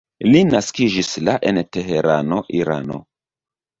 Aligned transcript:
Li 0.27 0.39
naskiĝis 0.53 1.11
la 1.29 1.35
en 1.51 1.61
Teherano, 1.77 2.41
Irano. 2.63 2.99